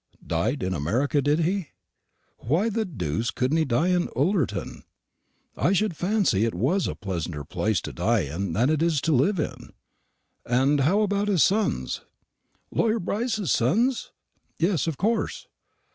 "Died 0.25 0.63
in 0.63 0.73
America, 0.73 1.21
did 1.21 1.41
he? 1.41 1.67
Why 2.39 2.69
the 2.69 2.85
deuce 2.85 3.29
couldn't 3.29 3.57
he 3.57 3.65
die 3.65 3.89
in 3.89 4.09
Ullerton? 4.15 4.81
I 5.55 5.73
should 5.73 5.95
fancy 5.95 6.43
it 6.43 6.55
was 6.55 6.87
a 6.87 6.95
pleasanter 6.95 7.43
place 7.43 7.81
to 7.81 7.93
die 7.93 8.21
in 8.21 8.53
than 8.53 8.71
it 8.71 8.81
is 8.81 8.99
to 9.01 9.11
live 9.11 9.39
in. 9.39 9.73
And 10.43 10.79
how 10.79 11.01
about 11.01 11.27
his 11.27 11.43
sons?" 11.43 12.01
"Lawyer 12.71 12.97
Brice's 12.97 13.51
sons?" 13.51 14.11
"Yes, 14.57 14.87
of 14.87 14.97
course." 14.97 15.45